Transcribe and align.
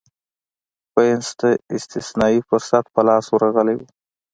وینز 0.97 1.29
ته 1.39 1.49
استثنايي 1.77 2.39
فرصت 2.49 2.85
په 2.93 3.01
لاس 3.07 3.25
ورغلی 3.31 3.75
و 3.77 3.81